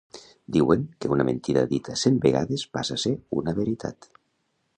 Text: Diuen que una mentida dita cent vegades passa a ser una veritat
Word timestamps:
Diuen 0.55 0.85
que 1.05 1.11
una 1.17 1.27
mentida 1.27 1.63
dita 1.75 1.99
cent 2.05 2.19
vegades 2.25 2.67
passa 2.79 2.99
a 3.01 3.05
ser 3.05 3.17
una 3.43 3.59
veritat 3.61 4.11